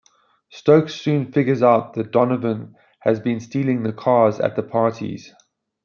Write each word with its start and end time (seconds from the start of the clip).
Stokes 0.49 0.95
soon 0.95 1.31
figures 1.31 1.61
out 1.61 1.93
that 1.93 2.09
Donovan 2.09 2.75
has 3.01 3.19
been 3.19 3.39
stealing 3.39 3.83
the 3.83 3.93
cars 3.93 4.39
at 4.39 4.55
the 4.55 4.63
parties. 4.63 5.31